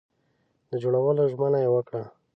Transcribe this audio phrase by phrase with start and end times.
[0.69, 2.03] د جوړولو ژمنه یې وکړه.